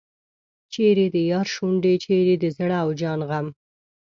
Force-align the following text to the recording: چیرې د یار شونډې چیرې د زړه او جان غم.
چیرې 0.73 1.05
د 1.15 1.17
یار 1.31 1.47
شونډې 1.53 1.93
چیرې 2.03 2.35
د 2.39 2.45
زړه 2.57 2.77
او 2.83 2.89
جان 3.01 3.19
غم. 3.29 3.47